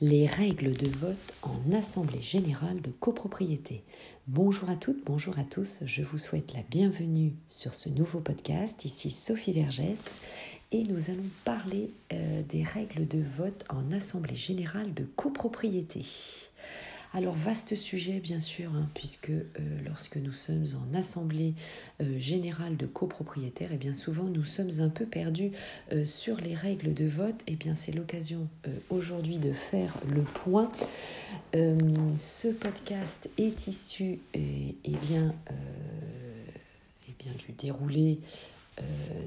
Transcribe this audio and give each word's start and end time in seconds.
les 0.00 0.26
règles 0.26 0.74
de 0.74 0.86
vote 0.86 1.34
en 1.42 1.72
assemblée 1.72 2.22
générale 2.22 2.80
de 2.80 2.90
copropriété. 2.90 3.82
Bonjour 4.28 4.70
à 4.70 4.76
toutes, 4.76 5.04
bonjour 5.04 5.38
à 5.40 5.44
tous, 5.44 5.80
je 5.84 6.02
vous 6.02 6.18
souhaite 6.18 6.54
la 6.54 6.62
bienvenue 6.70 7.34
sur 7.48 7.74
ce 7.74 7.88
nouveau 7.88 8.20
podcast. 8.20 8.84
Ici 8.84 9.10
Sophie 9.10 9.52
Vergès 9.52 10.20
et 10.70 10.84
nous 10.84 11.10
allons 11.10 11.28
parler 11.44 11.90
euh, 12.12 12.42
des 12.48 12.62
règles 12.62 13.08
de 13.08 13.20
vote 13.36 13.64
en 13.70 13.90
assemblée 13.90 14.36
générale 14.36 14.94
de 14.94 15.04
copropriété. 15.16 16.04
Alors, 17.14 17.34
vaste 17.34 17.74
sujet, 17.74 18.20
bien 18.20 18.38
sûr, 18.38 18.70
hein, 18.74 18.86
puisque 18.94 19.30
euh, 19.30 19.42
lorsque 19.86 20.16
nous 20.16 20.32
sommes 20.32 20.66
en 20.76 20.94
assemblée 20.96 21.54
euh, 22.02 22.18
générale 22.18 22.76
de 22.76 22.86
copropriétaires, 22.86 23.72
et 23.72 23.76
eh 23.76 23.78
bien 23.78 23.94
souvent 23.94 24.24
nous 24.24 24.44
sommes 24.44 24.70
un 24.80 24.90
peu 24.90 25.06
perdus 25.06 25.50
euh, 25.92 26.04
sur 26.04 26.36
les 26.36 26.54
règles 26.54 26.92
de 26.92 27.06
vote. 27.06 27.40
Et 27.46 27.52
eh 27.52 27.56
bien, 27.56 27.74
c'est 27.74 27.92
l'occasion 27.92 28.48
aujourd'hui 28.90 29.38
de 29.38 29.52
faire 29.52 29.96
le 30.14 30.22
point. 30.22 30.68
ce 31.54 32.48
podcast 32.48 33.30
est 33.38 33.66
issu 33.66 34.18
eh 34.34 34.76
et 34.84 34.96
bien, 35.02 35.34
du 37.38 37.52
déroulé 37.52 38.20
euh, 38.78 38.82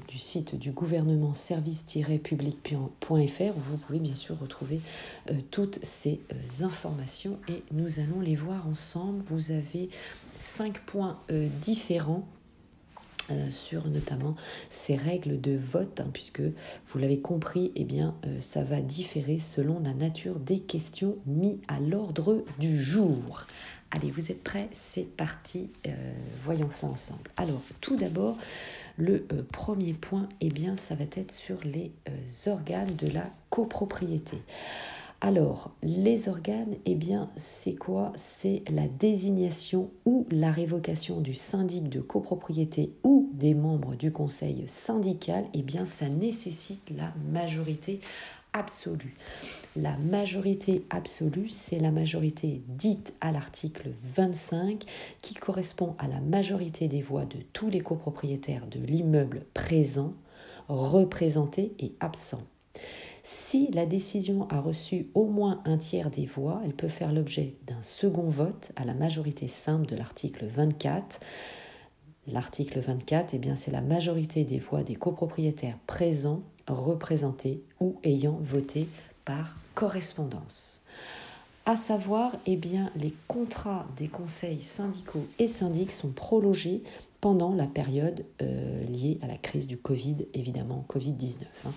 du 0.08 0.18
site 0.18 0.55
du 0.55 0.72
gouvernement 0.72 1.34
service-public.fr 1.34 2.78
où 3.12 3.60
vous 3.60 3.77
pouvez 3.77 4.00
bien 4.00 4.16
sûr 4.16 4.40
retrouver 4.40 4.82
euh, 5.30 5.34
toutes 5.52 5.80
ces 5.84 6.22
euh, 6.32 6.66
informations 6.66 7.40
et 7.48 7.64
nous 7.72 8.00
allons 8.00 8.20
les 8.20 8.36
voir 8.36 8.68
ensemble. 8.68 9.22
Vous 9.26 9.52
avez 9.52 9.90
cinq 10.36 10.80
points 10.80 11.20
différents 11.62 12.27
sur 13.52 13.88
notamment 13.88 14.36
ces 14.70 14.98
règles 14.98 15.40
de 15.40 15.55
vote, 15.55 16.02
hein, 16.02 16.10
puisque 16.12 16.41
vous 16.41 16.99
l'avez 16.99 17.22
compris, 17.22 17.72
eh 17.76 17.86
bien, 17.86 18.13
ça 18.41 18.62
va 18.66 18.82
différer 18.82 19.40
selon 19.40 19.80
la 19.80 19.94
nature 19.94 20.38
des 20.38 20.60
questions 20.60 21.16
mises 21.26 21.60
à 21.70 21.80
l'ordre 21.80 22.44
du 22.60 22.82
jour. 22.82 23.46
Allez, 23.91 24.09
vous 24.09 24.32
êtes 24.32 24.41
prêts? 24.43 24.70
C'est 24.71 25.05
parti, 25.15 25.70
voyons 26.46 26.70
ça 26.71 26.88
ensemble. 26.88 27.29
Alors, 27.35 27.62
tout 27.82 27.98
d'abord, 27.98 28.38
le 28.98 29.26
euh, 29.34 29.43
premier 29.52 29.93
point, 29.93 30.29
eh 30.41 30.49
bien, 30.49 30.76
ça 30.76 30.96
va 30.96 31.04
être 31.04 31.32
sur 31.32 31.57
les 31.63 31.91
euh, 32.10 32.52
organes 32.52 32.93
de 32.96 33.07
la 33.07 33.30
copropriété. 33.49 34.38
Alors, 35.20 35.71
les 35.84 36.30
organes, 36.30 36.76
eh 36.85 36.96
bien, 36.96 37.30
c'est 37.35 37.76
quoi? 37.76 38.12
C'est 38.15 38.63
la 38.71 38.88
désignation 38.88 39.91
ou 40.05 40.26
la 40.32 40.52
révocation 40.52 41.21
du 41.21 41.35
syndic 41.35 41.90
de 41.90 42.02
copropriété 42.02 42.93
ou 43.04 43.30
des 43.34 43.54
membres 43.54 43.96
du 43.96 44.12
conseil 44.12 44.63
syndical. 44.68 45.46
Eh 45.54 45.62
bien, 45.62 45.85
ça 45.85 46.10
nécessite 46.10 46.91
la 46.98 47.13
majorité 47.32 48.02
absolue. 48.54 49.16
La 49.76 49.98
majorité 49.98 50.85
absolue, 50.90 51.49
c'est 51.49 51.80
la 51.80 51.91
majorité 51.91 52.62
dite 52.68 53.13
à 53.21 53.32
l'article 53.32 53.91
25 54.16 54.84
qui 55.21 55.34
correspond 55.34 55.96
à 55.98 56.08
la 56.08 56.20
majorité 56.20 56.88
des 56.88 57.02
voix 57.02 57.26
de 57.26 57.38
tous 57.54 57.70
les 57.70 57.80
copropriétaires 57.80 58.68
de 58.68 58.80
l'immeuble 58.80 59.46
présent, 59.54 60.13
représenté 60.68 61.74
et 61.80 61.93
absent. 61.99 62.43
Si 63.24 63.70
la 63.71 63.85
décision 63.85 64.47
a 64.50 64.59
reçu 64.59 65.08
au 65.13 65.25
moins 65.25 65.62
un 65.66 65.78
tiers 65.78 66.09
des 66.09 66.25
voix, 66.25 66.62
elle 66.66 66.74
peut 66.74 66.88
faire 66.88 67.13
l'objet 67.13 67.56
d'un 67.68 67.81
second 67.81 68.30
vote 68.30 68.72
à 68.75 68.84
la 68.84 68.96
majorité 68.96 69.47
simple 69.47 69.86
de 69.86 69.96
l'article 69.96 70.46
24. 70.46 71.19
L'article 72.28 72.80
24, 72.80 73.34
eh 73.34 73.56
c'est 73.56 73.72
la 73.72 73.81
majorité 73.81 74.44
des 74.44 74.58
voix 74.58 74.84
des 74.84 74.96
copropriétaires 74.96 75.78
présents 75.86 76.41
représentés 76.72 77.62
ou 77.80 77.96
ayant 78.03 78.38
voté 78.41 78.88
par 79.25 79.56
correspondance. 79.75 80.81
À 81.66 81.75
savoir, 81.75 82.38
eh 82.47 82.56
bien, 82.56 82.90
les 82.96 83.14
contrats 83.28 83.86
des 83.96 84.08
conseils 84.08 84.62
syndicaux 84.62 85.25
et 85.38 85.47
syndics 85.47 85.92
sont 85.92 86.09
prolongés 86.09 86.81
pendant 87.22 87.53
la 87.53 87.68
période 87.68 88.25
euh, 88.42 88.84
liée 88.86 89.20
à 89.22 89.28
la 89.28 89.38
crise 89.38 89.68
du 89.68 89.78
Covid, 89.78 90.26
évidemment, 90.34 90.84
Covid-19. 90.90 91.44
Hein. 91.66 91.72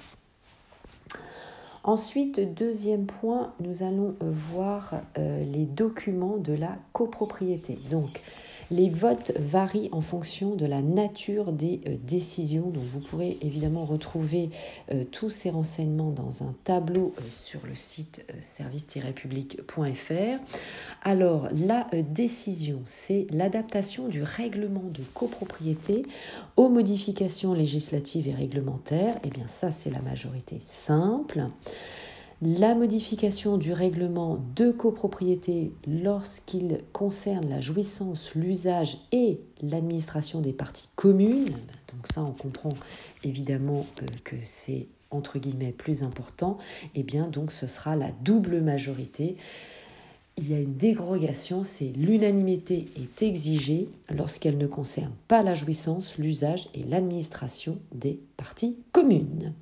Ensuite, 1.84 2.40
deuxième 2.54 3.04
point, 3.04 3.52
nous 3.60 3.82
allons 3.82 4.14
euh, 4.22 4.32
voir 4.52 4.94
euh, 5.18 5.44
les 5.44 5.66
documents 5.66 6.38
de 6.38 6.54
la 6.54 6.78
copropriété. 6.94 7.78
Donc, 7.90 8.22
les 8.70 8.88
votes 8.88 9.32
varient 9.38 9.88
en 9.92 10.00
fonction 10.00 10.54
de 10.54 10.66
la 10.66 10.82
nature 10.82 11.52
des 11.52 11.80
euh, 11.86 11.96
décisions. 12.02 12.70
Donc 12.70 12.84
vous 12.84 13.00
pourrez 13.00 13.38
évidemment 13.40 13.84
retrouver 13.84 14.50
euh, 14.92 15.04
tous 15.10 15.30
ces 15.30 15.50
renseignements 15.50 16.10
dans 16.10 16.42
un 16.42 16.54
tableau 16.64 17.14
euh, 17.18 17.22
sur 17.42 17.60
le 17.66 17.74
site 17.74 18.24
service-public.fr. 18.42 20.38
Alors 21.02 21.48
la 21.52 21.86
décision, 22.10 22.80
c'est 22.86 23.26
l'adaptation 23.30 24.08
du 24.08 24.22
règlement 24.22 24.84
de 24.92 25.02
copropriété 25.14 26.02
aux 26.56 26.68
modifications 26.68 27.54
législatives 27.54 28.28
et 28.28 28.34
réglementaires. 28.34 29.16
Eh 29.24 29.30
bien 29.30 29.48
ça, 29.48 29.70
c'est 29.70 29.90
la 29.90 30.00
majorité 30.00 30.58
simple 30.60 31.48
la 32.42 32.74
modification 32.74 33.56
du 33.56 33.72
règlement 33.72 34.38
de 34.56 34.70
copropriété 34.70 35.72
lorsqu'il 35.86 36.80
concerne 36.92 37.48
la 37.48 37.60
jouissance, 37.60 38.34
l'usage 38.34 38.98
et 39.12 39.40
l'administration 39.62 40.40
des 40.40 40.52
parties 40.52 40.88
communes. 40.96 41.54
Donc 41.92 42.06
ça, 42.12 42.22
on 42.22 42.32
comprend 42.32 42.72
évidemment 43.22 43.86
euh, 44.02 44.06
que 44.24 44.36
c'est 44.44 44.88
entre 45.10 45.38
guillemets 45.38 45.72
plus 45.72 46.02
important. 46.02 46.58
Et 46.94 47.00
eh 47.00 47.02
bien 47.02 47.28
donc 47.28 47.52
ce 47.52 47.66
sera 47.66 47.96
la 47.96 48.10
double 48.22 48.60
majorité. 48.60 49.36
Il 50.36 50.50
y 50.50 50.54
a 50.54 50.58
une 50.58 50.74
dérogation, 50.74 51.62
c'est 51.62 51.92
l'unanimité 51.96 52.86
est 52.96 53.22
exigée 53.22 53.88
lorsqu'elle 54.10 54.58
ne 54.58 54.66
concerne 54.66 55.12
pas 55.28 55.44
la 55.44 55.54
jouissance, 55.54 56.18
l'usage 56.18 56.68
et 56.74 56.82
l'administration 56.82 57.78
des 57.94 58.18
parties 58.36 58.76
communes. 58.90 59.54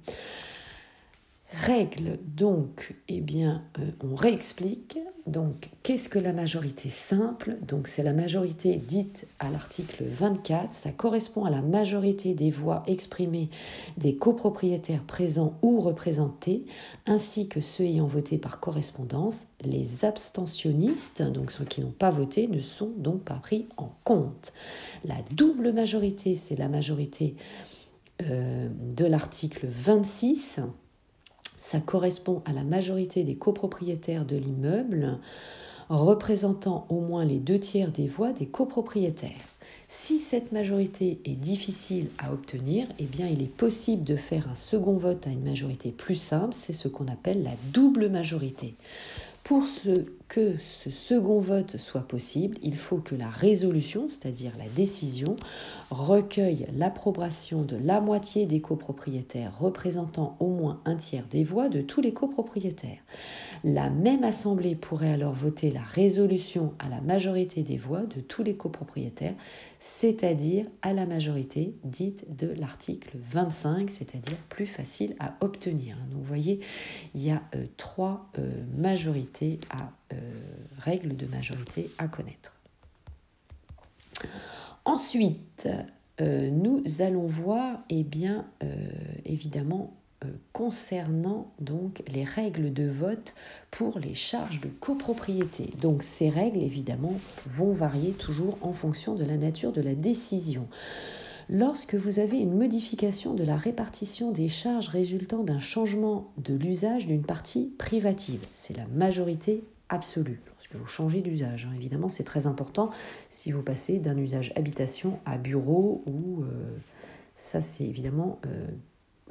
Règle 1.62 2.18
donc, 2.26 2.96
eh 3.06 3.20
bien, 3.20 3.62
euh, 3.78 3.92
on 4.02 4.16
réexplique. 4.16 4.98
Donc, 5.28 5.70
qu'est-ce 5.84 6.08
que 6.08 6.18
la 6.18 6.32
majorité 6.32 6.90
simple? 6.90 7.56
Donc, 7.62 7.86
c'est 7.86 8.02
la 8.02 8.12
majorité 8.12 8.74
dite 8.74 9.28
à 9.38 9.48
l'article 9.48 10.02
24. 10.02 10.72
Ça 10.72 10.90
correspond 10.90 11.44
à 11.44 11.50
la 11.50 11.62
majorité 11.62 12.34
des 12.34 12.50
voix 12.50 12.82
exprimées 12.88 13.48
des 13.96 14.16
copropriétaires 14.16 15.04
présents 15.04 15.56
ou 15.62 15.78
représentés, 15.78 16.64
ainsi 17.06 17.46
que 17.46 17.60
ceux 17.60 17.84
ayant 17.84 18.08
voté 18.08 18.38
par 18.38 18.58
correspondance. 18.58 19.46
Les 19.60 20.04
abstentionnistes, 20.04 21.22
donc 21.22 21.52
ceux 21.52 21.64
qui 21.64 21.80
n'ont 21.80 21.92
pas 21.92 22.10
voté, 22.10 22.48
ne 22.48 22.58
sont 22.58 22.90
donc 22.96 23.22
pas 23.22 23.36
pris 23.36 23.68
en 23.76 23.92
compte. 24.02 24.52
La 25.04 25.22
double 25.30 25.72
majorité, 25.72 26.34
c'est 26.34 26.56
la 26.56 26.68
majorité 26.68 27.36
euh, 28.22 28.68
de 28.96 29.04
l'article 29.04 29.68
26 29.70 30.58
correspond 31.80 32.42
à 32.44 32.52
la 32.52 32.64
majorité 32.64 33.24
des 33.24 33.34
copropriétaires 33.34 34.24
de 34.24 34.36
l'immeuble, 34.36 35.18
représentant 35.88 36.86
au 36.88 37.00
moins 37.00 37.24
les 37.24 37.38
deux 37.38 37.58
tiers 37.58 37.92
des 37.92 38.08
voix 38.08 38.32
des 38.32 38.46
copropriétaires. 38.46 39.30
Si 39.88 40.18
cette 40.18 40.52
majorité 40.52 41.20
est 41.26 41.34
difficile 41.34 42.08
à 42.16 42.32
obtenir, 42.32 42.86
eh 42.98 43.04
bien 43.04 43.26
il 43.26 43.42
est 43.42 43.54
possible 43.54 44.04
de 44.04 44.16
faire 44.16 44.48
un 44.48 44.54
second 44.54 44.96
vote 44.96 45.26
à 45.26 45.30
une 45.30 45.44
majorité 45.44 45.90
plus 45.90 46.14
simple, 46.14 46.54
c'est 46.54 46.72
ce 46.72 46.88
qu'on 46.88 47.08
appelle 47.08 47.42
la 47.42 47.54
double 47.72 48.08
majorité. 48.08 48.74
Pour 49.44 49.64
que 50.32 50.56
ce 50.60 50.90
second 50.90 51.40
vote 51.40 51.76
soit 51.76 52.08
possible, 52.08 52.56
il 52.62 52.78
faut 52.78 52.96
que 52.96 53.14
la 53.14 53.28
résolution, 53.28 54.06
c'est-à-dire 54.08 54.52
la 54.56 54.66
décision, 54.74 55.36
recueille 55.90 56.64
l'approbation 56.74 57.60
de 57.60 57.76
la 57.76 58.00
moitié 58.00 58.46
des 58.46 58.62
copropriétaires 58.62 59.58
représentant 59.58 60.38
au 60.40 60.46
moins 60.46 60.80
un 60.86 60.96
tiers 60.96 61.26
des 61.26 61.44
voix 61.44 61.68
de 61.68 61.82
tous 61.82 62.00
les 62.00 62.14
copropriétaires. 62.14 63.02
La 63.62 63.90
même 63.90 64.24
assemblée 64.24 64.74
pourrait 64.74 65.12
alors 65.12 65.34
voter 65.34 65.70
la 65.70 65.82
résolution 65.82 66.72
à 66.78 66.88
la 66.88 67.02
majorité 67.02 67.62
des 67.62 67.76
voix 67.76 68.06
de 68.06 68.22
tous 68.22 68.42
les 68.42 68.54
copropriétaires, 68.54 69.34
c'est-à-dire 69.80 70.64
à 70.80 70.94
la 70.94 71.04
majorité 71.04 71.74
dite 71.84 72.24
de 72.34 72.46
l'article 72.46 73.18
25, 73.22 73.90
c'est-à-dire 73.90 74.38
plus 74.48 74.66
facile 74.66 75.14
à 75.20 75.34
obtenir. 75.42 75.96
Donc 76.10 76.22
vous 76.22 76.24
voyez, 76.24 76.60
il 77.14 77.22
y 77.22 77.30
a 77.30 77.42
euh, 77.54 77.66
trois 77.76 78.30
euh, 78.38 78.50
majorités 78.78 79.58
à 79.68 79.90
euh, 80.12 80.32
règles 80.78 81.16
de 81.16 81.26
majorité 81.26 81.90
à 81.98 82.08
connaître. 82.08 82.56
Ensuite, 84.84 85.68
nous 86.20 86.84
allons 87.00 87.26
voir, 87.26 87.82
eh 87.88 88.04
bien, 88.04 88.46
évidemment, 89.24 89.92
euh, 90.24 90.28
concernant 90.52 91.50
donc 91.60 92.02
les 92.12 92.24
règles 92.24 92.72
de 92.72 92.86
vote 92.86 93.34
pour 93.70 93.98
les 93.98 94.14
charges 94.14 94.60
de 94.60 94.68
copropriété. 94.68 95.70
Donc 95.80 96.02
ces 96.02 96.28
règles 96.28 96.62
évidemment 96.62 97.14
vont 97.46 97.72
varier 97.72 98.10
toujours 98.12 98.58
en 98.60 98.72
fonction 98.72 99.14
de 99.14 99.24
la 99.24 99.38
nature 99.38 99.72
de 99.72 99.80
la 99.80 99.94
décision. 99.94 100.68
Lorsque 101.48 101.94
vous 101.94 102.18
avez 102.18 102.38
une 102.38 102.54
modification 102.54 103.34
de 103.34 103.44
la 103.44 103.56
répartition 103.56 104.30
des 104.30 104.48
charges 104.48 104.88
résultant 104.88 105.42
d'un 105.42 105.58
changement 105.58 106.30
de 106.36 106.54
l'usage 106.54 107.06
d'une 107.06 107.24
partie 107.24 107.72
privative, 107.78 108.44
c'est 108.54 108.76
la 108.76 108.86
majorité 108.88 109.64
absolue. 109.92 110.40
Lorsque 110.46 110.74
vous 110.74 110.86
changez 110.86 111.20
d'usage, 111.20 111.68
hein, 111.70 111.74
évidemment, 111.76 112.08
c'est 112.08 112.24
très 112.24 112.46
important 112.46 112.90
si 113.28 113.52
vous 113.52 113.62
passez 113.62 113.98
d'un 113.98 114.16
usage 114.16 114.52
habitation 114.56 115.20
à 115.24 115.38
bureau 115.38 116.02
ou 116.06 116.42
euh, 116.42 116.76
ça, 117.34 117.60
c'est 117.60 117.84
évidemment 117.84 118.40
euh, 118.46 118.66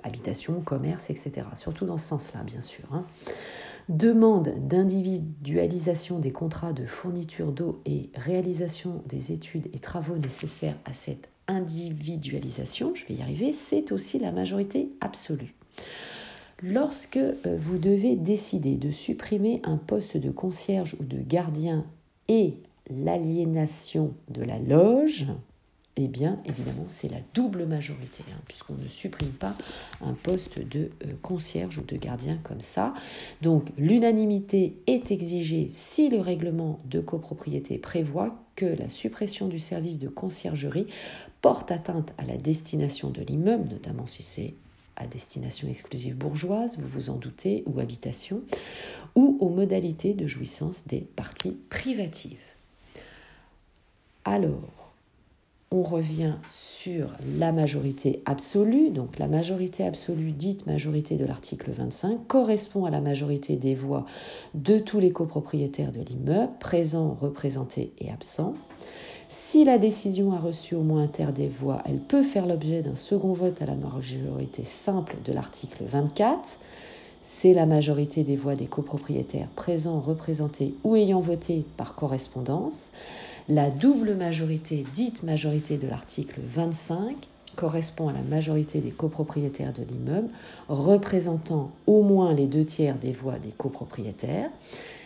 habitation, 0.03 0.61
commerce, 0.61 1.09
etc. 1.09 1.47
Surtout 1.55 1.85
dans 1.85 1.97
ce 1.97 2.07
sens-là, 2.07 2.43
bien 2.43 2.61
sûr. 2.61 2.93
Hein. 2.93 3.05
Demande 3.89 4.49
d'individualisation 4.67 6.19
des 6.19 6.31
contrats 6.31 6.73
de 6.73 6.85
fourniture 6.85 7.51
d'eau 7.51 7.81
et 7.85 8.11
réalisation 8.15 9.03
des 9.07 9.31
études 9.31 9.67
et 9.73 9.79
travaux 9.79 10.17
nécessaires 10.17 10.77
à 10.85 10.93
cette 10.93 11.27
individualisation, 11.47 12.93
je 12.95 13.05
vais 13.07 13.15
y 13.15 13.21
arriver, 13.21 13.51
c'est 13.51 13.91
aussi 13.91 14.19
la 14.19 14.31
majorité 14.31 14.91
absolue. 15.01 15.55
Lorsque 16.63 17.17
euh, 17.17 17.35
vous 17.57 17.77
devez 17.77 18.15
décider 18.15 18.75
de 18.75 18.91
supprimer 18.91 19.61
un 19.63 19.77
poste 19.77 20.17
de 20.17 20.29
concierge 20.29 20.95
ou 20.99 21.03
de 21.03 21.17
gardien 21.17 21.85
et 22.27 22.55
l'aliénation 22.89 24.13
de 24.29 24.43
la 24.43 24.59
loge, 24.59 25.27
eh 25.97 26.07
bien, 26.07 26.39
évidemment, 26.45 26.85
c'est 26.87 27.09
la 27.09 27.19
double 27.33 27.65
majorité, 27.65 28.23
hein, 28.31 28.39
puisqu'on 28.47 28.75
ne 28.75 28.87
supprime 28.87 29.31
pas 29.31 29.55
un 30.01 30.13
poste 30.13 30.59
de 30.59 30.91
euh, 31.05 31.13
concierge 31.21 31.79
ou 31.79 31.81
de 31.81 31.97
gardien 31.97 32.37
comme 32.43 32.61
ça. 32.61 32.93
Donc, 33.41 33.69
l'unanimité 33.77 34.77
est 34.87 35.11
exigée 35.11 35.67
si 35.71 36.09
le 36.09 36.19
règlement 36.19 36.79
de 36.85 37.01
copropriété 37.01 37.77
prévoit 37.77 38.35
que 38.55 38.65
la 38.65 38.87
suppression 38.87 39.47
du 39.47 39.59
service 39.59 39.97
de 39.97 40.07
conciergerie 40.07 40.87
porte 41.41 41.71
atteinte 41.71 42.13
à 42.17 42.25
la 42.25 42.37
destination 42.37 43.09
de 43.09 43.21
l'immeuble, 43.21 43.67
notamment 43.69 44.07
si 44.07 44.21
c'est 44.23 44.53
à 45.01 45.07
destination 45.07 45.67
exclusive 45.67 46.17
bourgeoise, 46.17 46.77
vous 46.77 46.87
vous 46.87 47.09
en 47.09 47.15
doutez, 47.15 47.63
ou 47.65 47.79
habitation, 47.79 48.41
ou 49.15 49.37
aux 49.39 49.49
modalités 49.49 50.13
de 50.13 50.27
jouissance 50.27 50.87
des 50.87 51.01
parties 51.01 51.57
privatives. 51.69 52.37
Alors, 54.23 54.69
on 55.71 55.83
revient 55.83 56.33
sur 56.45 57.15
la 57.39 57.53
majorité 57.53 58.21
absolue. 58.25 58.89
Donc 58.89 59.17
la 59.17 59.27
majorité 59.27 59.85
absolue, 59.85 60.31
dite 60.31 60.67
majorité 60.67 61.15
de 61.15 61.25
l'article 61.25 61.71
25, 61.71 62.27
correspond 62.27 62.85
à 62.85 62.89
la 62.89 62.99
majorité 62.99 63.55
des 63.55 63.73
voix 63.73 64.05
de 64.53 64.79
tous 64.79 64.99
les 64.99 65.11
copropriétaires 65.11 65.93
de 65.93 66.01
l'immeuble, 66.01 66.51
présents, 66.59 67.17
représentés 67.19 67.93
et 67.99 68.11
absents. 68.11 68.55
Si 69.33 69.63
la 69.63 69.77
décision 69.77 70.33
a 70.33 70.39
reçu 70.39 70.75
au 70.75 70.81
moins 70.81 71.03
un 71.03 71.07
tiers 71.07 71.31
des 71.31 71.47
voix, 71.47 71.81
elle 71.85 71.99
peut 71.99 72.21
faire 72.21 72.45
l'objet 72.45 72.81
d'un 72.81 72.97
second 72.97 73.31
vote 73.31 73.61
à 73.61 73.65
la 73.65 73.75
majorité 73.75 74.65
simple 74.65 75.15
de 75.23 75.31
l'article 75.31 75.85
24. 75.85 76.59
C'est 77.21 77.53
la 77.53 77.65
majorité 77.65 78.25
des 78.25 78.35
voix 78.35 78.55
des 78.55 78.65
copropriétaires 78.65 79.47
présents, 79.55 80.01
représentés 80.01 80.75
ou 80.83 80.97
ayant 80.97 81.21
voté 81.21 81.63
par 81.77 81.95
correspondance. 81.95 82.91
La 83.47 83.69
double 83.69 84.15
majorité, 84.15 84.83
dite 84.93 85.23
majorité 85.23 85.77
de 85.77 85.87
l'article 85.87 86.41
25, 86.43 87.15
correspond 87.55 88.09
à 88.09 88.13
la 88.13 88.23
majorité 88.23 88.81
des 88.81 88.91
copropriétaires 88.91 89.71
de 89.71 89.83
l'immeuble, 89.83 90.27
représentant 90.67 91.71
au 91.87 92.01
moins 92.01 92.33
les 92.33 92.47
deux 92.47 92.65
tiers 92.65 92.97
des 92.97 93.13
voix 93.13 93.39
des 93.39 93.51
copropriétaires. 93.51 94.49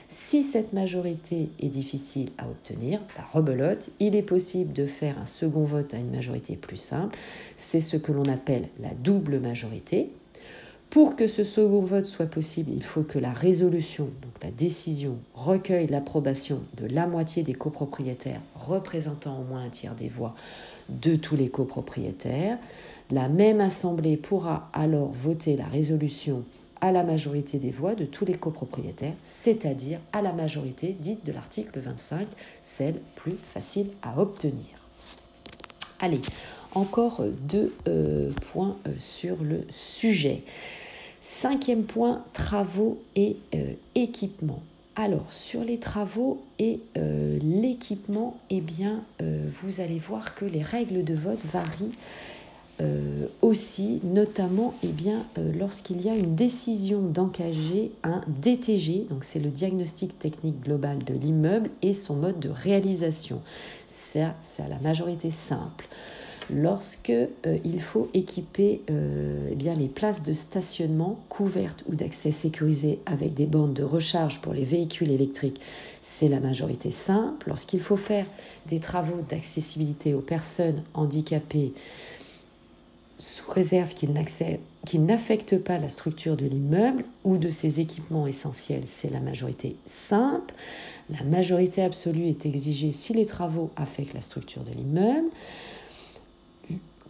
Si 0.07 0.43
cette 0.43 0.73
majorité 0.73 1.49
est 1.59 1.69
difficile 1.69 2.29
à 2.37 2.47
obtenir, 2.47 2.99
par 3.15 3.31
rebelote, 3.31 3.89
il 3.99 4.15
est 4.15 4.21
possible 4.21 4.71
de 4.71 4.85
faire 4.85 5.17
un 5.19 5.25
second 5.25 5.63
vote 5.63 5.93
à 5.93 5.97
une 5.97 6.11
majorité 6.11 6.55
plus 6.55 6.77
simple. 6.77 7.17
C'est 7.57 7.79
ce 7.79 7.97
que 7.97 8.11
l'on 8.11 8.25
appelle 8.25 8.67
la 8.79 8.93
double 8.93 9.39
majorité. 9.39 10.11
Pour 10.91 11.15
que 11.15 11.27
ce 11.27 11.43
second 11.43 11.81
vote 11.81 12.05
soit 12.05 12.27
possible, 12.27 12.71
il 12.73 12.83
faut 12.83 13.03
que 13.03 13.19
la 13.19 13.33
résolution, 13.33 14.09
la 14.41 14.51
décision, 14.51 15.17
recueille 15.33 15.87
l'approbation 15.87 16.61
de 16.77 16.85
la 16.85 17.07
moitié 17.07 17.43
des 17.43 17.53
copropriétaires 17.53 18.41
représentant 18.55 19.39
au 19.39 19.43
moins 19.43 19.63
un 19.63 19.69
tiers 19.69 19.95
des 19.95 20.07
voix 20.07 20.35
de 20.87 21.15
tous 21.15 21.35
les 21.35 21.49
copropriétaires. 21.49 22.57
La 23.11 23.27
même 23.27 23.59
assemblée 23.59 24.17
pourra 24.17 24.69
alors 24.71 25.11
voter 25.11 25.57
la 25.57 25.65
résolution 25.65 26.43
la 26.91 27.03
majorité 27.03 27.59
des 27.59 27.71
voix 27.71 27.95
de 27.95 28.05
tous 28.05 28.25
les 28.25 28.35
copropriétaires, 28.35 29.15
c'est-à-dire 29.23 29.99
à 30.13 30.21
la 30.21 30.33
majorité 30.33 30.95
dite 30.99 31.25
de 31.25 31.31
l'article 31.31 31.79
25, 31.79 32.27
celle 32.61 32.99
plus 33.15 33.37
facile 33.53 33.87
à 34.01 34.19
obtenir. 34.19 34.67
Allez, 35.99 36.21
encore 36.73 37.23
deux 37.23 37.73
euh, 37.87 38.31
points 38.51 38.77
euh, 38.85 38.91
sur 38.99 39.41
le 39.41 39.65
sujet. 39.71 40.43
Cinquième 41.21 41.83
point, 41.83 42.23
travaux 42.33 43.01
et 43.15 43.37
euh, 43.55 43.73
équipements. 43.95 44.61
Alors, 44.97 45.25
sur 45.29 45.63
les 45.63 45.77
travaux 45.77 46.41
et 46.57 46.79
l'équipement, 46.95 48.39
eh 48.49 48.61
bien, 48.61 49.03
vous 49.19 49.81
allez 49.81 49.99
voir 49.99 50.35
que 50.35 50.45
les 50.45 50.61
règles 50.61 51.03
de 51.03 51.13
vote 51.13 51.43
varient 51.43 51.91
aussi, 53.41 54.01
notamment 54.03 54.73
eh 54.83 54.87
bien, 54.87 55.25
lorsqu'il 55.57 56.01
y 56.01 56.09
a 56.09 56.15
une 56.15 56.35
décision 56.35 57.01
d'engager 57.01 57.91
un 58.03 58.21
DTG, 58.27 59.07
donc 59.09 59.23
c'est 59.23 59.39
le 59.39 59.49
diagnostic 59.49 60.19
technique 60.19 60.59
global 60.61 61.03
de 61.03 61.13
l'immeuble 61.13 61.69
et 61.81 61.93
son 61.93 62.15
mode 62.15 62.39
de 62.39 62.49
réalisation. 62.49 63.41
Ça, 63.87 64.35
c'est 64.41 64.63
à 64.63 64.67
la 64.67 64.79
majorité 64.79 65.31
simple 65.31 65.87
lorsque 66.53 67.09
euh, 67.09 67.27
il 67.63 67.81
faut 67.81 68.09
équiper 68.13 68.81
euh, 68.89 69.49
eh 69.51 69.55
bien, 69.55 69.73
les 69.73 69.87
places 69.87 70.23
de 70.23 70.33
stationnement 70.33 71.19
couvertes 71.29 71.83
ou 71.87 71.95
d'accès 71.95 72.31
sécurisé 72.31 72.99
avec 73.05 73.33
des 73.33 73.45
bornes 73.45 73.73
de 73.73 73.83
recharge 73.83 74.41
pour 74.41 74.53
les 74.53 74.65
véhicules 74.65 75.11
électriques, 75.11 75.61
c'est 76.01 76.27
la 76.27 76.39
majorité 76.39 76.91
simple. 76.91 77.47
Lorsqu'il 77.47 77.81
faut 77.81 77.97
faire 77.97 78.25
des 78.67 78.79
travaux 78.79 79.21
d'accessibilité 79.27 80.13
aux 80.13 80.21
personnes 80.21 80.83
handicapées 80.93 81.73
sous 83.17 83.49
réserve 83.49 83.93
qu'ils 83.93 85.05
n'affectent 85.05 85.57
pas 85.57 85.77
la 85.77 85.89
structure 85.89 86.35
de 86.35 86.45
l'immeuble 86.45 87.05
ou 87.23 87.37
de 87.37 87.49
ses 87.49 87.79
équipements 87.79 88.27
essentiels, 88.27 88.83
c'est 88.85 89.11
la 89.11 89.21
majorité 89.21 89.77
simple. 89.85 90.53
La 91.09 91.23
majorité 91.23 91.81
absolue 91.81 92.27
est 92.27 92.45
exigée 92.45 92.91
si 92.91 93.13
les 93.13 93.25
travaux 93.25 93.69
affectent 93.77 94.13
la 94.13 94.21
structure 94.21 94.63
de 94.63 94.71
l'immeuble. 94.71 95.29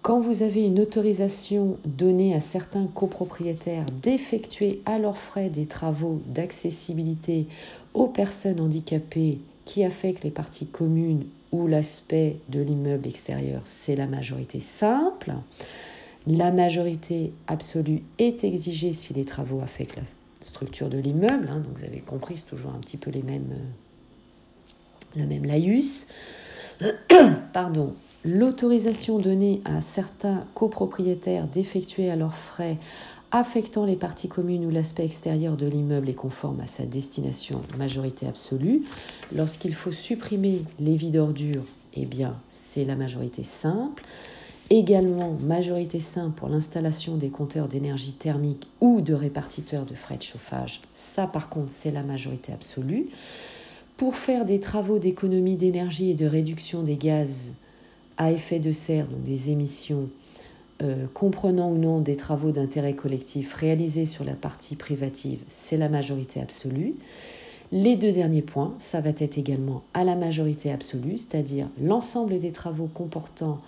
Quand 0.04 0.20
vous 0.20 0.44
avez 0.44 0.64
une 0.64 0.80
autorisation 0.80 1.78
donnée 1.84 2.36
à 2.36 2.42
certains 2.42 2.86
copropriétaires 2.86 3.88
d'effectuer 4.04 4.82
à 4.86 5.00
leurs 5.00 5.18
frais 5.18 5.50
des 5.50 5.66
travaux 5.66 6.22
d'accessibilité 6.28 7.48
aux 7.96 8.08
personnes 8.08 8.60
handicapées 8.60 9.40
qui 9.66 9.84
affectent 9.84 10.24
les 10.24 10.30
parties 10.30 10.68
communes 10.68 11.26
ou 11.52 11.66
l'aspect 11.66 12.38
de 12.50 12.62
l'immeuble 12.62 13.08
extérieur, 13.08 13.62
c'est 13.66 13.96
la 13.96 14.06
majorité 14.06 14.60
simple. 14.60 15.34
La 16.28 16.52
majorité 16.52 17.34
absolue 17.48 18.04
est 18.18 18.44
exigée 18.44 18.94
si 18.94 19.14
les 19.14 19.26
travaux 19.26 19.62
affectent 19.62 19.98
la 19.98 20.04
structure 20.42 20.90
de 20.90 20.98
l'immeuble. 20.98 21.48
Hein, 21.50 21.64
vous 21.76 21.84
avez 21.84 22.00
compris, 22.00 22.38
c'est 22.38 22.46
toujours 22.46 22.72
un 22.72 22.80
petit 22.80 22.98
peu 22.98 23.12
euh, 23.12 23.56
le 25.16 25.26
même 25.28 25.46
laïus. 25.46 26.08
Pardon 27.54 27.94
l'autorisation 28.26 29.20
donnée 29.20 29.62
à 29.66 29.82
certains 29.82 30.46
copropriétaires 30.56 31.48
d'effectuer 31.48 32.10
à 32.10 32.16
leurs 32.16 32.36
frais 32.36 32.78
affectant 33.32 33.86
les 33.86 33.96
parties 33.96 34.28
communes 34.28 34.66
ou 34.66 34.72
l'aspect 34.72 35.06
extérieur 35.06 35.58
de 35.58 35.68
l'immeuble 35.68 36.10
est 36.10 36.16
conforme 36.16 36.60
à 36.62 36.68
sa 36.68 36.86
destination 36.86 37.62
majorité 37.78 38.28
absolue. 38.28 38.84
Lorsqu'il 39.34 39.74
faut 39.74 39.92
supprimer 39.92 40.64
les 40.80 40.96
vides 40.96 41.18
ordures, 41.18 41.66
eh 41.94 42.06
bien, 42.06 42.36
c'est 42.48 42.84
la 42.84 42.96
majorité 42.96 43.44
simple. 43.44 44.04
Également, 44.72 45.38
majorité 45.42 46.00
simple 46.00 46.40
pour 46.40 46.50
l'installation 46.50 47.18
des 47.18 47.30
compteurs 47.30 47.68
d'énergie 47.68 48.14
thermique 48.14 48.68
ou 48.82 49.02
de 49.02 49.14
répartiteurs 49.14 49.86
de 49.86 49.94
frais 49.94 50.18
de 50.18 50.24
chauffage. 50.24 50.82
Ça, 50.92 51.28
par 51.28 51.50
contre, 51.50 51.72
c'est 51.72 51.92
la 51.92 52.02
majorité 52.02 52.52
absolue. 52.52 53.08
Pour 53.96 54.16
faire 54.16 54.44
des 54.44 54.60
travaux 54.60 54.98
d'économie 54.98 55.56
d'énergie 55.56 56.10
et 56.10 56.16
de 56.16 56.26
réduction 56.26 56.82
des 56.82 56.98
gaz 56.98 57.54
à 58.18 58.32
effet 58.32 58.60
de 58.60 58.72
serre, 58.72 59.08
donc 59.08 59.24
des 59.24 59.52
émissions 59.52 60.10
euh, 60.82 61.06
comprenant 61.14 61.70
ou 61.70 61.78
non 61.78 62.02
des 62.02 62.16
travaux 62.16 62.52
d'intérêt 62.52 62.96
collectif 62.96 63.54
réalisés 63.54 64.06
sur 64.06 64.26
la 64.26 64.34
partie 64.34 64.76
privative, 64.76 65.40
c'est 65.48 65.78
la 65.78 65.90
majorité 65.90 66.42
absolue. 66.42 66.96
Les 67.72 67.96
deux 67.96 68.12
derniers 68.12 68.42
points, 68.42 68.74
ça 68.80 69.00
va 69.00 69.10
être 69.10 69.38
également 69.38 69.84
à 69.94 70.04
la 70.04 70.16
majorité 70.16 70.72
absolue, 70.72 71.18
c'est-à-dire 71.18 71.70
l'ensemble 71.80 72.40
des 72.40 72.52
travaux 72.52 72.90
comportant 72.94 73.62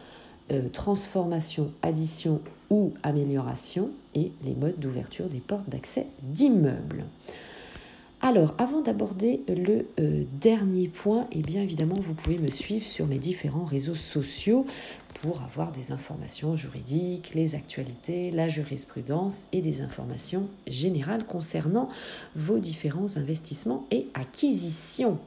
euh, 0.51 0.70
transformation, 0.70 1.72
addition 1.82 2.42
ou 2.70 2.94
amélioration 3.04 3.92
et 4.16 4.32
les 4.44 4.56
modes 4.56 4.80
d'ouverture 4.80 5.30
des 5.30 5.39
portes 5.39 5.70
d'accès 5.70 6.08
d'immeubles. 6.22 7.06
Alors, 8.20 8.56
avant 8.58 8.82
d'aborder 8.82 9.42
le 9.48 9.86
euh, 10.00 10.24
dernier 10.42 10.88
point, 10.88 11.27
eh 11.32 11.44
bien 11.44 11.62
évidemment, 11.62 11.96
vous 12.00 12.16
pouvez 12.16 12.39
me 12.39 12.48
suivre 12.48 12.86
sur 12.86 13.06
mes 13.06 13.20
différents 13.20 13.63
réseaux 13.63 13.96
sociaux 13.96 14.66
pour 15.22 15.42
avoir 15.44 15.72
des 15.72 15.92
informations 15.92 16.56
juridiques, 16.56 17.34
les 17.36 17.54
actualités, 17.54 18.32
la 18.32 18.50
jurisprudence 18.50 19.46
et 19.51 19.62
des 19.62 19.82
informations 19.82 20.50
générales 20.66 21.27
concernant 21.27 21.89
vos 22.36 22.58
différents 22.58 23.18
investissements 23.18 23.86
et 23.92 24.08
acquisitions. 24.16 25.20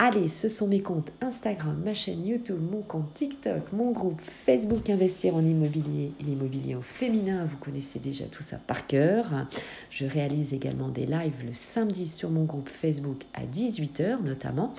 Allez, 0.00 0.28
ce 0.28 0.48
sont 0.48 0.68
mes 0.68 0.80
comptes 0.80 1.10
Instagram, 1.20 1.82
ma 1.84 1.92
chaîne 1.92 2.24
YouTube, 2.24 2.60
mon 2.70 2.82
compte 2.82 3.12
TikTok, 3.14 3.72
mon 3.72 3.90
groupe 3.90 4.20
Facebook 4.22 4.88
Investir 4.88 5.34
en 5.34 5.44
immobilier 5.44 6.12
et 6.20 6.22
l'immobilier 6.22 6.76
au 6.76 6.82
féminin. 6.82 7.44
Vous 7.44 7.56
connaissez 7.56 7.98
déjà 7.98 8.26
tout 8.26 8.44
ça 8.44 8.58
par 8.64 8.86
cœur. 8.86 9.48
Je 9.90 10.06
réalise 10.06 10.54
également 10.54 10.86
des 10.86 11.04
lives 11.04 11.44
le 11.44 11.52
samedi 11.52 12.06
sur 12.06 12.30
mon 12.30 12.44
groupe 12.44 12.68
Facebook 12.68 13.24
à 13.34 13.44
18h 13.44 14.22
notamment. 14.22 14.72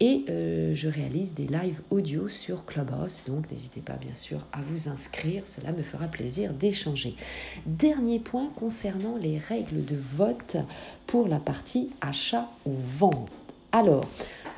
Et 0.00 0.26
euh, 0.28 0.74
je 0.74 0.88
réalise 0.90 1.34
des 1.34 1.46
lives 1.46 1.80
audio 1.88 2.28
sur 2.28 2.66
Clubhouse. 2.66 3.22
Donc 3.26 3.50
n'hésitez 3.50 3.80
pas 3.80 3.96
bien 3.96 4.14
sûr 4.14 4.46
à 4.52 4.60
vous 4.60 4.90
inscrire. 4.90 5.44
Cela 5.46 5.72
me 5.72 5.82
fera 5.82 6.08
plaisir 6.08 6.52
d'échanger. 6.52 7.16
Dernier 7.64 8.18
point 8.18 8.50
concernant 8.54 9.16
les 9.16 9.38
règles 9.38 9.82
de 9.86 9.96
vote 9.96 10.58
pour 11.06 11.26
la 11.26 11.40
partie 11.40 11.88
achat 12.02 12.50
ou 12.66 12.72
vente. 12.98 13.30
Alors, 13.72 14.06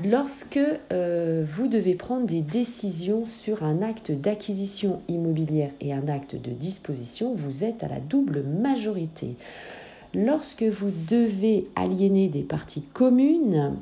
lorsque 0.05 0.61
euh, 0.93 1.45
vous 1.47 1.67
devez 1.67 1.95
prendre 1.95 2.27
des 2.27 2.43
décisions 2.43 3.27
sur 3.27 3.65
un 3.65 3.83
acte 3.83 4.13
d'acquisition 4.13 5.01
immobilière 5.09 5.73
et 5.81 5.93
un 5.93 6.07
acte 6.09 6.37
de 6.37 6.51
disposition, 6.51 7.35
vous 7.35 7.65
êtes 7.65 7.83
à 7.83 7.89
la 7.89 7.99
double 7.99 8.43
majorité. 8.43 9.35
Lorsque 10.15 10.63
vous 10.63 10.91
devez 11.09 11.67
aliéner 11.77 12.29
des 12.29 12.43
parties 12.43 12.83
communes, 12.93 13.77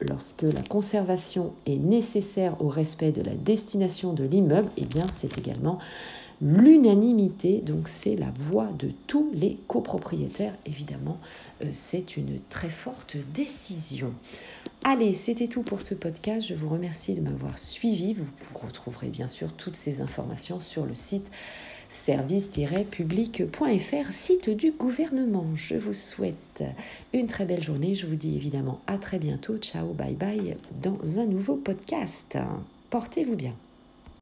lorsque 0.00 0.42
la 0.42 0.62
conservation 0.62 1.52
est 1.66 1.76
nécessaire 1.76 2.60
au 2.60 2.68
respect 2.68 3.12
de 3.12 3.22
la 3.22 3.34
destination 3.34 4.12
de 4.12 4.24
l'immeuble, 4.24 4.68
eh 4.76 4.84
bien 4.84 5.06
c'est 5.12 5.38
également 5.38 5.78
l'unanimité, 6.40 7.60
donc 7.60 7.88
c'est 7.88 8.16
la 8.16 8.32
voix 8.36 8.70
de 8.78 8.90
tous 9.06 9.30
les 9.34 9.58
copropriétaires, 9.68 10.54
évidemment, 10.66 11.18
euh, 11.62 11.68
c'est 11.72 12.16
une 12.16 12.40
très 12.48 12.70
forte 12.70 13.16
décision. 13.34 14.12
Allez, 14.84 15.14
c'était 15.14 15.48
tout 15.48 15.62
pour 15.62 15.80
ce 15.80 15.94
podcast. 15.94 16.46
Je 16.46 16.54
vous 16.54 16.68
remercie 16.68 17.14
de 17.14 17.22
m'avoir 17.22 17.58
suivi. 17.58 18.12
Vous 18.12 18.26
retrouverez 18.54 19.08
bien 19.08 19.28
sûr 19.28 19.50
toutes 19.54 19.76
ces 19.76 20.02
informations 20.02 20.60
sur 20.60 20.84
le 20.84 20.94
site 20.94 21.30
service-public.fr, 21.88 24.12
site 24.12 24.50
du 24.50 24.72
gouvernement. 24.72 25.46
Je 25.54 25.76
vous 25.76 25.94
souhaite 25.94 26.62
une 27.14 27.28
très 27.28 27.46
belle 27.46 27.62
journée. 27.62 27.94
Je 27.94 28.06
vous 28.06 28.16
dis 28.16 28.36
évidemment 28.36 28.82
à 28.86 28.98
très 28.98 29.18
bientôt. 29.18 29.56
Ciao, 29.56 29.94
bye 29.94 30.14
bye 30.14 30.58
dans 30.82 31.18
un 31.18 31.24
nouveau 31.24 31.56
podcast. 31.56 32.36
Portez-vous 32.90 33.36
bien. 33.36 33.54